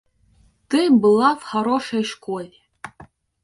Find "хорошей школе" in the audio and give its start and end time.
1.43-2.53